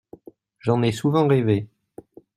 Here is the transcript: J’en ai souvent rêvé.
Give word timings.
J’en 0.61 0.81
ai 0.81 0.91
souvent 0.91 1.27
rêvé. 1.27 1.67